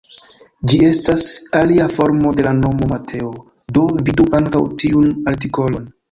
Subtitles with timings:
[0.69, 1.25] Ĝi estas
[1.57, 3.29] alia formo de la nomo Mateo,
[3.79, 5.87] do vidu ankaŭ tiun artikolon.